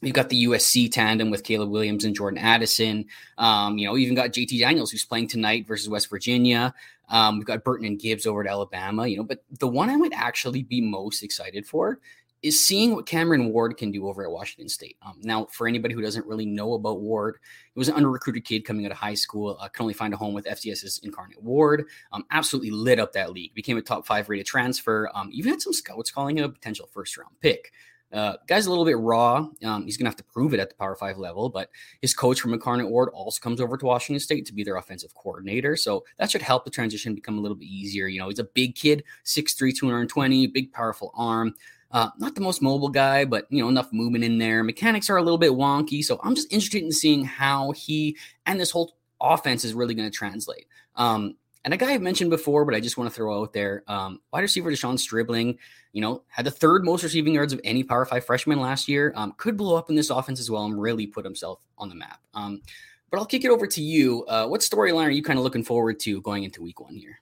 [0.01, 3.05] We've got the USC tandem with Caleb Williams and Jordan Addison.
[3.37, 6.73] Um, you know, even got JT Daniels who's playing tonight versus West Virginia.
[7.09, 9.07] Um, we've got Burton and Gibbs over at Alabama.
[9.07, 11.99] You know, but the one I would actually be most excited for
[12.41, 14.97] is seeing what Cameron Ward can do over at Washington State.
[15.01, 17.37] Um, now, for anybody who doesn't really know about Ward,
[17.73, 20.13] he was an under recruited kid coming out of high school, uh, could only find
[20.13, 21.85] a home with FCS's Incarnate Word.
[22.13, 25.09] Um, absolutely lit up that league, became a top five rated transfer.
[25.13, 27.71] Um, even had some scouts calling him a potential first round pick.
[28.11, 29.47] Uh, guy's a little bit raw.
[29.63, 31.69] Um, he's going to have to prove it at the Power Five level, but
[32.01, 35.13] his coach from Incarnate Word also comes over to Washington State to be their offensive
[35.13, 35.75] coordinator.
[35.75, 38.07] So that should help the transition become a little bit easier.
[38.07, 41.53] You know, he's a big kid, 6'3, 220, big, powerful arm.
[41.91, 44.63] Uh, not the most mobile guy, but you know enough movement in there.
[44.63, 48.59] Mechanics are a little bit wonky, so I'm just interested in seeing how he and
[48.59, 50.67] this whole offense is really going to translate.
[50.95, 53.83] Um, and a guy I've mentioned before, but I just want to throw out there,
[53.87, 55.57] um, wide receiver De'Zhaun Stribling,
[55.91, 59.11] you know, had the third most receiving yards of any Power Five freshman last year.
[59.15, 61.95] Um, could blow up in this offense as well and really put himself on the
[61.95, 62.21] map.
[62.33, 62.61] Um,
[63.09, 64.25] but I'll kick it over to you.
[64.27, 67.19] Uh, what storyline are you kind of looking forward to going into Week One here?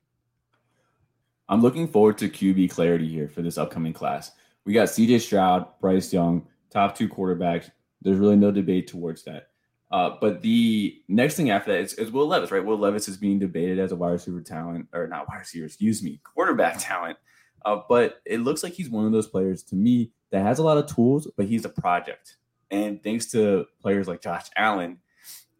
[1.50, 4.32] I'm looking forward to QB clarity here for this upcoming class.
[4.68, 7.72] We got CJ Stroud, Bryce Young, top two quarterbacks.
[8.02, 9.48] There's really no debate towards that.
[9.90, 12.64] Uh, but the next thing after that is, is, Will Levis, right?
[12.64, 16.04] Will Levis is being debated as a wide receiver talent, or not wide receiver, excuse
[16.04, 17.18] me, quarterback talent.
[17.64, 20.64] Uh, but it looks like he's one of those players to me that has a
[20.64, 22.36] lot of tools, but he's a project.
[22.70, 24.98] And thanks to players like Josh Allen,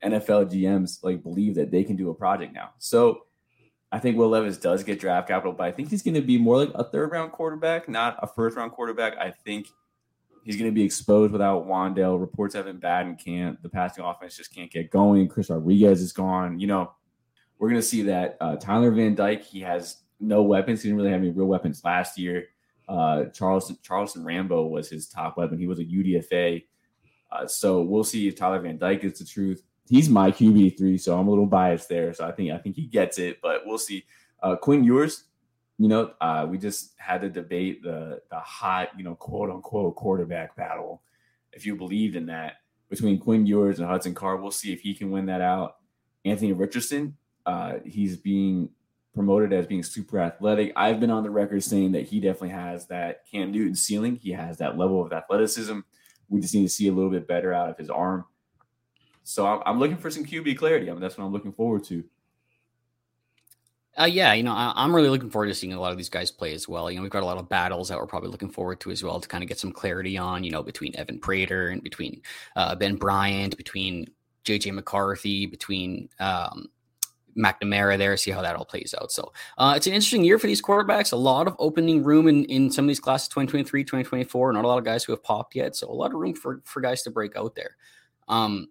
[0.04, 2.72] NFL GMs like believe that they can do a project now.
[2.78, 3.27] So
[3.92, 6.38] I think Will Levis does get draft capital, but I think he's going to be
[6.38, 9.18] more like a third round quarterback, not a first round quarterback.
[9.18, 9.68] I think
[10.44, 12.20] he's going to be exposed without Wan'Dale.
[12.20, 13.62] Reports have been bad and can't.
[13.64, 15.30] The passing offense just can't get going.
[15.30, 16.60] Chris Rodriguez is gone.
[16.60, 16.92] You know,
[17.60, 20.82] we're going to see that uh, Tyler Van Dyke, he has no weapons.
[20.82, 22.46] He didn't really have any real weapons last year.
[22.90, 25.60] Uh, Charleston Charleston Rambo was his top weapon.
[25.60, 26.64] He was a UDFA.
[27.32, 30.98] Uh, so we'll see if Tyler Van Dyke is the truth he's my QB three,
[30.98, 32.14] so I'm a little biased there.
[32.14, 34.06] So I think I think he gets it, but we'll see.
[34.42, 35.24] Uh, Quinn Ewers,
[35.78, 39.96] you know, uh, we just had to debate the the hot, you know, quote unquote
[39.96, 41.02] quarterback battle.
[41.54, 42.58] If you believed in that
[42.90, 45.78] between Quinn Ewers and Hudson Card, we'll see if he can win that out.
[46.26, 48.70] Anthony Richardson, uh, he's being
[49.14, 50.72] promoted as being super athletic.
[50.76, 54.18] I've been on the record saying that he definitely has that Cam Newton ceiling.
[54.18, 55.80] He has that level of athleticism.
[56.30, 58.26] We just need to see a little bit better out of his arm.
[59.28, 60.90] So I'm, I'm looking for some QB clarity.
[60.90, 62.04] I mean, that's what I'm looking forward to.
[64.00, 66.08] Uh, yeah, you know, I, am really looking forward to seeing a lot of these
[66.08, 66.90] guys play as well.
[66.90, 69.04] You know, we've got a lot of battles that we're probably looking forward to as
[69.04, 72.22] well to kind of get some clarity on, you know, between Evan Prater and between
[72.56, 74.08] uh, Ben Bryant, between
[74.46, 76.68] JJ McCarthy, between um,
[77.38, 79.12] McNamara there, see how that all plays out.
[79.12, 81.12] So uh, it's an interesting year for these quarterbacks.
[81.12, 84.54] A lot of opening room in, in some of these classes 2023, 2024.
[84.54, 85.76] Not a lot of guys who have popped yet.
[85.76, 87.76] So a lot of room for, for guys to break out there.
[88.30, 88.70] Um,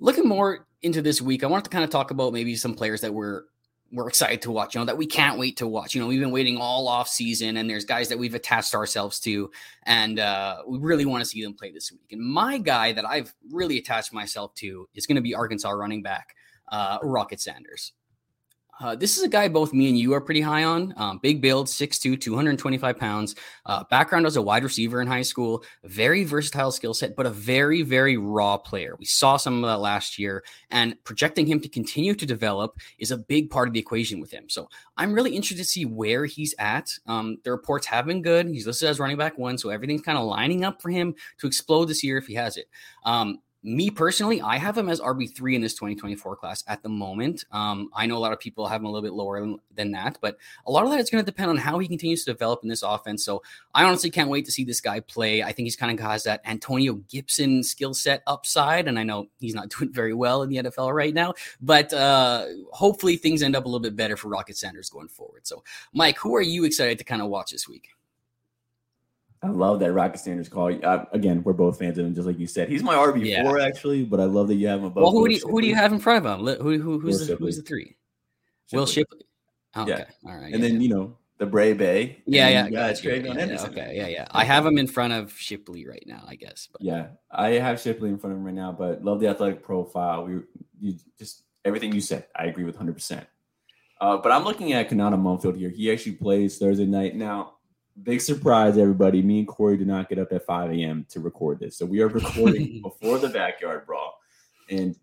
[0.00, 3.00] looking more into this week, I wanted to kind of talk about maybe some players
[3.02, 3.44] that we're
[3.90, 5.94] we're excited to watch, you know, that we can't wait to watch.
[5.94, 9.18] You know, we've been waiting all off season and there's guys that we've attached ourselves
[9.20, 9.50] to
[9.84, 12.12] and uh, we really want to see them play this week.
[12.12, 16.02] And my guy that I've really attached myself to is going to be Arkansas running
[16.02, 16.34] back
[16.70, 17.92] uh, Rocket Sanders.
[18.80, 20.94] Uh, this is a guy both me and you are pretty high on.
[20.96, 23.34] Um, big build, 6'2, 225 pounds.
[23.66, 25.64] Uh, background as a wide receiver in high school.
[25.84, 28.94] Very versatile skill set, but a very, very raw player.
[28.98, 33.10] We saw some of that last year, and projecting him to continue to develop is
[33.10, 34.48] a big part of the equation with him.
[34.48, 36.90] So I'm really interested to see where he's at.
[37.06, 38.48] Um, the reports have been good.
[38.48, 41.46] He's listed as running back one, so everything's kind of lining up for him to
[41.46, 42.66] explode this year if he has it.
[43.04, 47.44] Um, me personally, I have him as RB3 in this 2024 class at the moment.
[47.50, 49.90] Um, I know a lot of people have him a little bit lower than, than
[49.92, 52.32] that, but a lot of that is going to depend on how he continues to
[52.32, 53.24] develop in this offense.
[53.24, 53.42] So
[53.74, 55.42] I honestly can't wait to see this guy play.
[55.42, 59.26] I think he's kind of has that Antonio Gibson skill set upside, and I know
[59.40, 63.56] he's not doing very well in the NFL right now, but uh, hopefully things end
[63.56, 65.46] up a little bit better for Rocket Sanders going forward.
[65.46, 67.88] So, Mike, who are you excited to kind of watch this week?
[69.42, 70.76] I love that Rocket Sanders call.
[70.84, 72.68] Uh, again, we're both fans of him, just like you said.
[72.68, 73.66] He's my RB four yeah.
[73.66, 75.02] actually, but I love that you have him above.
[75.02, 76.46] Well, who do you, who do you have in front of him?
[76.60, 77.96] Who, who who's the, who's the three?
[78.66, 78.78] Shipley.
[78.78, 79.20] Will Shipley.
[79.76, 79.94] Oh, yeah.
[79.94, 80.04] Okay.
[80.26, 80.52] All right.
[80.52, 80.68] And yeah.
[80.68, 82.20] then you know the Bray Bay.
[82.26, 82.68] Yeah, yeah.
[82.68, 83.92] Guys, yeah, yeah, okay.
[83.94, 84.26] Yeah, yeah.
[84.32, 86.68] I have him in front of Shipley right now, I guess.
[86.70, 86.82] But.
[86.82, 90.24] Yeah, I have Shipley in front of him right now, but love the athletic profile.
[90.24, 90.40] We
[90.80, 92.26] you just everything you said.
[92.34, 92.90] I agree with 100.
[92.90, 93.26] Uh, percent
[94.00, 95.70] But I'm looking at Konata Mumpfield here.
[95.70, 97.57] He actually plays Thursday night now
[98.02, 99.22] big surprise, everybody.
[99.22, 101.06] Me and Corey did not get up at 5 a.m.
[101.10, 101.76] to record this.
[101.76, 104.18] So we are recording before the backyard brawl.
[104.70, 104.96] And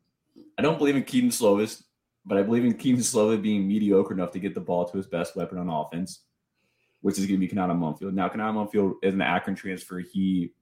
[0.57, 1.83] I don't believe in Kedon Slovis,
[2.25, 5.07] but I believe in Kedon Slovis being mediocre enough to get the ball to his
[5.07, 6.23] best weapon on offense,
[7.01, 8.13] which is going to be Konata Mumpfield.
[8.13, 9.99] Now, Konata Mumpfield is an Akron transfer.
[9.99, 10.53] He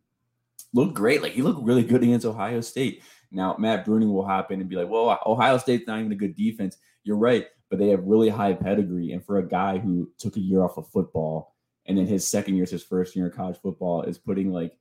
[0.74, 1.22] looked great.
[1.22, 3.04] Like he looked really good against Ohio State.
[3.32, 6.16] Now, Matt Bruning will hop in and be like, well, Ohio State's not even a
[6.16, 6.78] good defense.
[7.04, 9.12] You're right, but they have really high pedigree.
[9.12, 11.53] And for a guy who took a year off of football,
[11.86, 14.78] and then his second year is his first year in college football is putting like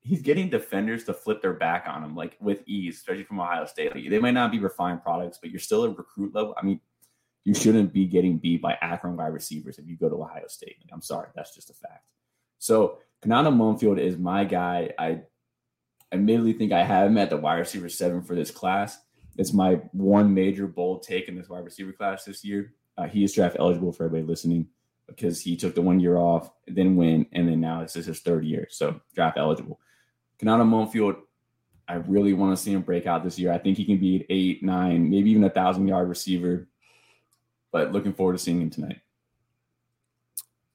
[0.00, 3.66] he's getting defenders to flip their back on him like with ease, especially from Ohio
[3.66, 3.94] State.
[3.94, 6.54] Like, they might not be refined products, but you're still a recruit level.
[6.56, 6.80] I mean,
[7.44, 10.76] you shouldn't be getting beat by Akron wide receivers if you go to Ohio State.
[10.80, 12.04] Like, I'm sorry, that's just a fact.
[12.58, 14.90] So Konata Mumpfield is my guy.
[14.98, 15.22] I
[16.12, 18.98] admittedly think I have him at the wide receiver seven for this class.
[19.36, 22.74] It's my one major bold take in this wide receiver class this year.
[22.96, 24.66] Uh, he is draft eligible for everybody listening
[25.08, 28.20] because he took the one year off, then win, and then now this is his
[28.20, 29.80] third year, so draft eligible.
[30.40, 31.16] Konata Mumpfield,
[31.88, 33.52] I really want to see him break out this year.
[33.52, 36.68] I think he can be an eight, nine, maybe even a thousand yard receiver.
[37.72, 39.00] But looking forward to seeing him tonight.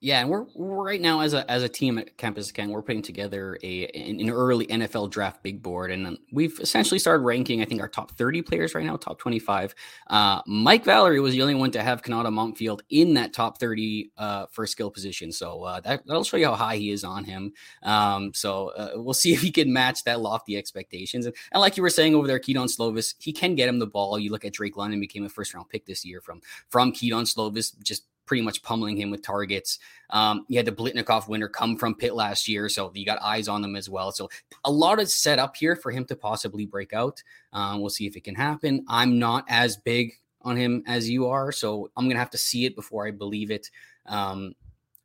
[0.03, 2.81] Yeah, and we're, we're, right now as a as a team at Campus Ken, we're
[2.81, 7.61] putting together a an early NFL draft big board, and we've essentially started ranking.
[7.61, 9.73] I think our top thirty players right now, top twenty five.
[10.07, 14.11] Uh, Mike Valerie was the only one to have Konata Mumpfield in that top thirty
[14.17, 17.23] uh, for skill position, so uh, that that'll show you how high he is on
[17.23, 17.53] him.
[17.81, 21.27] Um, so uh, we'll see if he can match that lofty expectations.
[21.27, 23.87] And, and, like you were saying over there, Kedon Slovis, he can get him the
[23.87, 24.19] ball.
[24.19, 27.23] You look at Drake London became a first round pick this year from from Kedon
[27.23, 29.79] Slovis, just pretty much pummeling him with targets.
[30.09, 33.47] Um, you had the Biletnikoff winner come from Pitt last year, so you got eyes
[33.47, 34.11] on them as well.
[34.11, 34.29] So
[34.63, 37.21] a lot is set up here for him to possibly break out.
[37.51, 38.85] Um, we'll see if it can happen.
[38.87, 42.65] I'm not as big on him as you are, so I'm gonna have to see
[42.65, 43.69] it before I believe it.
[44.05, 44.55] Um,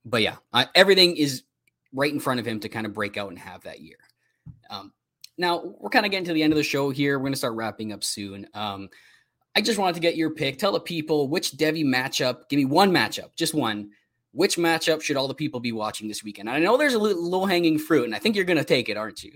[0.04, 0.36] but yeah,
[0.74, 1.44] everything is
[1.92, 3.98] right in front of him to kind of break out and have that year.
[4.70, 4.92] Um,
[5.36, 7.18] now we're kind of getting to the end of the show here.
[7.18, 8.48] We're gonna start wrapping up soon.
[9.58, 10.56] I just wanted to get your pick.
[10.56, 12.48] Tell the people which Devy matchup.
[12.48, 13.90] Give me one matchup, just one.
[14.30, 16.48] Which matchup should all the people be watching this weekend?
[16.48, 18.88] I know there's a little low hanging fruit, and I think you're going to take
[18.88, 19.32] it, aren't you?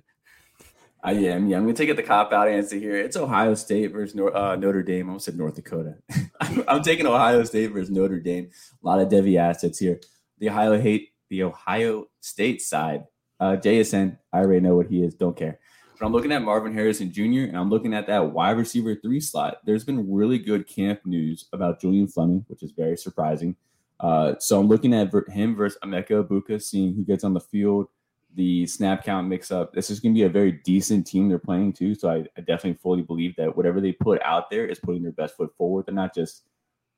[1.03, 1.49] I am.
[1.49, 2.95] Yeah, I'm going to take it the cop out answer here.
[2.95, 5.07] It's Ohio State versus uh, Notre Dame.
[5.07, 5.97] I almost said North Dakota.
[6.69, 8.49] I'm taking Ohio State versus Notre Dame.
[8.81, 9.99] A lot of Devy assets here.
[10.39, 13.07] The Ohio hate the Ohio State side.
[13.41, 14.19] Uh, JSN.
[14.33, 15.15] I already know what he is.
[15.15, 15.59] Don't care.
[16.03, 17.47] But I'm looking at Marvin Harrison Jr.
[17.47, 19.59] and I'm looking at that wide receiver three slot.
[19.65, 23.55] There's been really good camp news about Julian Fleming, which is very surprising.
[24.01, 27.87] Uh, so I'm looking at him versus Emeka Egbuka, seeing who gets on the field,
[28.35, 29.75] the snap count mix up.
[29.75, 31.95] This is going to be a very decent team they're playing too.
[31.95, 35.13] So I, I definitely fully believe that whatever they put out there is putting their
[35.13, 35.87] best foot forward.
[35.87, 36.43] They're not just,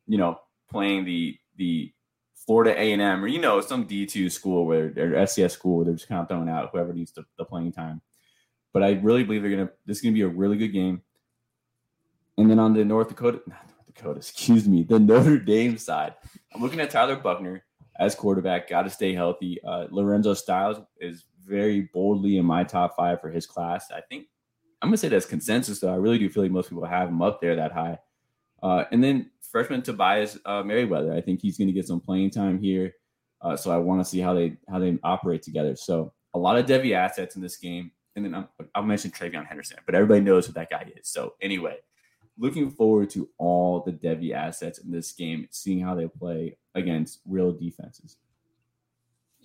[0.06, 0.40] you know,
[0.70, 1.92] playing the the
[2.46, 5.76] Florida A and M or you know some D two school where they're SCS school
[5.76, 8.00] where they're just kind of throwing out whoever needs the, the playing time.
[8.74, 9.70] But I really believe they're gonna.
[9.86, 11.00] This is gonna be a really good game.
[12.36, 16.14] And then on the North Dakota, not North Dakota, excuse me, the Notre Dame side,
[16.52, 17.64] I'm looking at Tyler Buchner
[17.98, 18.68] as quarterback.
[18.68, 19.58] Got to stay healthy.
[19.64, 23.90] Uh, Lorenzo Styles is very boldly in my top five for his class.
[23.90, 24.26] I think
[24.82, 25.92] I'm gonna say that's consensus though.
[25.92, 27.98] I really do feel like most people have him up there that high.
[28.62, 32.58] Uh, and then freshman Tobias uh, Merriweather, I think he's to get some playing time
[32.58, 32.92] here.
[33.40, 35.76] Uh, so I want to see how they how they operate together.
[35.76, 39.46] So a lot of Devy assets in this game and then I'll, I'll mention TreVeyon
[39.46, 41.08] Henderson, but everybody knows who that guy is.
[41.08, 41.78] So anyway,
[42.38, 47.20] looking forward to all the Devy assets in this game, seeing how they play against
[47.26, 48.16] real defenses.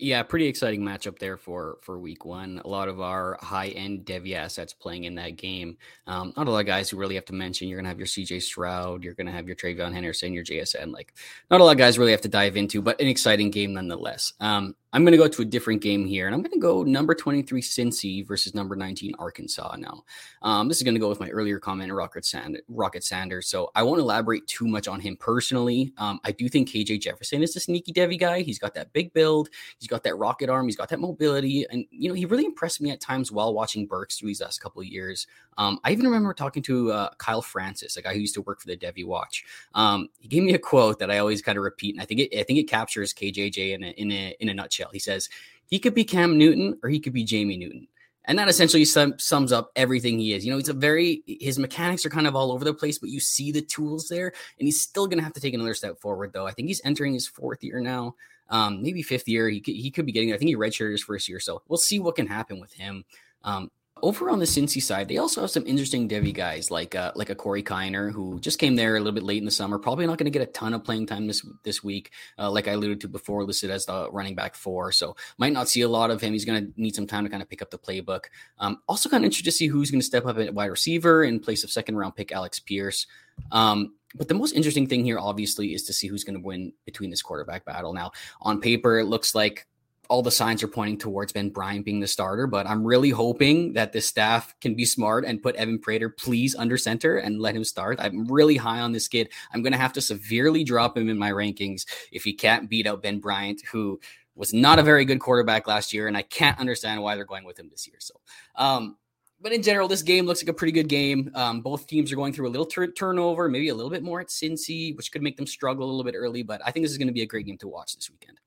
[0.02, 2.62] Yeah, pretty exciting matchup there for for week one.
[2.64, 5.78] A lot of our high end Devy assets playing in that game.
[6.08, 7.68] Um, not a lot of guys who really have to mention.
[7.68, 10.94] You're gonna have your CJ Stroud, you're gonna have your TreVeyon Henderson, your JSN.
[10.94, 11.16] Like,
[11.52, 14.32] not a lot of guys really have to dive into, but an exciting game nonetheless.
[14.40, 16.82] Um, I'm going to go to a different game here, and I'm going to go
[16.82, 19.76] number 23 Cincy versus number 19 Arkansas.
[19.78, 20.04] Now,
[20.42, 23.48] um, this is going to go with my earlier comment, Rocket, Sand- Rocket Sanders.
[23.48, 25.94] So I won't elaborate too much on him personally.
[25.98, 28.42] Um, I do think KJ Jefferson is a sneaky Devy guy.
[28.42, 31.86] He's got that big build, he's got that rocket arm, he's got that mobility, and
[31.92, 34.82] you know he really impressed me at times while watching Burks through these last couple
[34.82, 35.28] of years.
[35.60, 38.60] Um, I even remember talking to uh, Kyle Francis, a guy who used to work
[38.62, 39.44] for the Devy Watch.
[39.76, 42.22] Um, he gave me a quote that I always kind of repeat, and I think
[42.22, 44.79] it, I think it captures KJJ in a, in a in a nutshell.
[44.92, 45.30] He says
[45.68, 47.88] he could be Cam Newton or he could be Jamie Newton.
[48.26, 50.46] And that essentially sum, sums up everything he is.
[50.46, 53.10] You know, he's a very, his mechanics are kind of all over the place, but
[53.10, 54.28] you see the tools there.
[54.60, 56.46] And he's still going to have to take another step forward, though.
[56.46, 58.16] I think he's entering his fourth year now,
[58.50, 59.50] um, maybe fifth year.
[59.50, 60.32] He could, he could be getting.
[60.32, 61.40] I think he redshirted his first year.
[61.40, 63.04] So we'll see what can happen with him.
[63.44, 67.12] Um, over on the Cincy side, they also have some interesting Devy guys like uh,
[67.16, 69.80] like a Corey Kiner who just came there a little bit late in the summer.
[69.80, 72.68] Probably not going to get a ton of playing time this this week, uh, like
[72.68, 74.92] I alluded to before, listed as the running back four.
[74.92, 76.34] So might not see a lot of him.
[76.34, 78.26] He's going to need some time to kind of pick up the playbook.
[78.58, 81.24] Um, also, kind of interested to see who's going to step up at wide receiver
[81.24, 83.08] in place of second round pick Alec Pierce.
[83.52, 86.74] Um, but the most interesting thing here, obviously, is to see who's going to win
[86.86, 87.94] between this quarterback battle.
[87.94, 89.68] Now, on paper, it looks like
[90.10, 93.74] all the signs are pointing towards Ben Bryant being the starter, but I'm really hoping
[93.74, 97.56] that the staff can be smart and put Evan Prater, please, under center and let
[97.56, 98.00] him start.
[98.02, 99.30] I'm really high on this kid.
[99.54, 102.88] I'm going to have to severely drop him in my rankings if he can't beat
[102.88, 104.00] out Ben Bryant, who
[104.36, 107.46] was not a very good quarterback last year, and I can't understand why they're going
[107.46, 107.98] with him this year.
[108.00, 108.16] So,
[108.56, 108.98] um,
[109.42, 111.32] but in general, this game looks like a pretty good game.
[111.36, 114.20] Um, both teams are going through a little tur- turnover, maybe a little bit more
[114.20, 116.42] at Cincy, which could make them struggle a little bit early.
[116.42, 118.40] But I think this is going to be a great game to watch this weekend.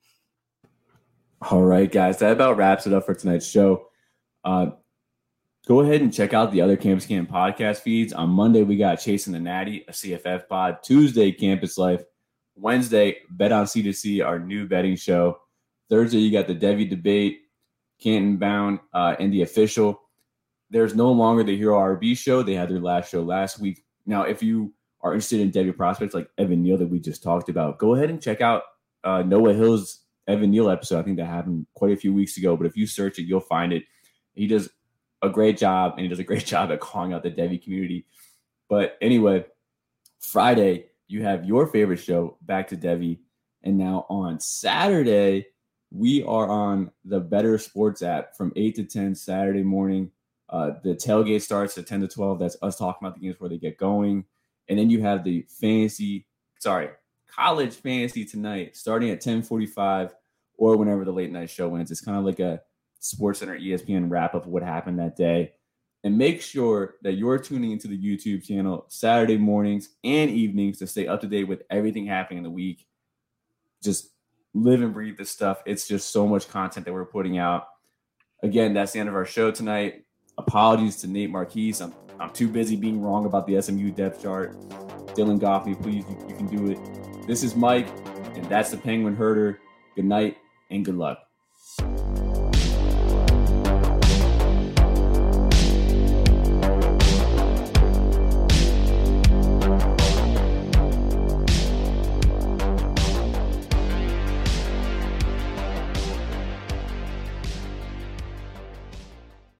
[1.50, 3.88] All right, guys, that about wraps it up for tonight's show.
[4.44, 4.70] Uh,
[5.66, 8.12] go ahead and check out the other Campus2Canton podcast feeds.
[8.12, 10.78] On Monday, we got Chasing the Natty, a CFF pod.
[10.84, 12.04] Tuesday, Campus Life.
[12.54, 15.38] Wednesday, Bet on C2C, our new betting show.
[15.90, 17.40] Thursday, you got the Devy debate,
[18.00, 20.00] Canton Bound, uh, and the official.
[20.70, 22.44] There's no longer the Hero RB show.
[22.44, 23.82] They had their last show last week.
[24.06, 27.48] Now, if you are interested in Devy prospects like Evan Neal that we just talked
[27.48, 28.62] about, go ahead and check out
[29.02, 30.98] uh, Noah Hill's Evan Neal episode.
[30.98, 33.40] I think that happened quite a few weeks ago, but if you search it, you'll
[33.40, 33.84] find it.
[34.34, 34.68] He does
[35.22, 38.06] a great job, and he does a great job at calling out the Devy community.
[38.68, 39.44] But anyway,
[40.20, 43.18] Friday, you have your favorite show, Back to Devy.
[43.62, 45.46] And now on Saturday,
[45.90, 50.10] we are on the Better Sports app from 8 to 10 Saturday morning.
[50.48, 52.38] Uh, the tailgate starts at 10 to 12.
[52.38, 54.24] That's us talking about the games where they get going.
[54.68, 56.26] And then you have the fantasy,
[56.58, 56.88] sorry,
[57.34, 60.14] college fantasy tonight, starting at 1045
[60.56, 61.90] or whenever the late night show ends.
[61.90, 62.60] It's kind of like a
[63.00, 65.52] Sports Center ESPN wrap up of what happened that day.
[66.04, 70.86] And make sure that you're tuning into the YouTube channel Saturday mornings and evenings to
[70.86, 72.86] stay up to date with everything happening in the week.
[73.82, 74.10] Just
[74.52, 75.62] live and breathe this stuff.
[75.64, 77.68] It's just so much content that we're putting out.
[78.42, 80.04] Again, that's the end of our show tonight.
[80.38, 81.80] Apologies to Nate Marquise.
[81.80, 84.58] I'm, I'm too busy being wrong about the SMU depth chart.
[85.14, 87.11] Dylan Goffney, please, you, you can do it.
[87.24, 87.86] This is Mike,
[88.34, 89.60] and that's the Penguin Herder.
[89.94, 90.38] Good night
[90.70, 91.18] and good luck.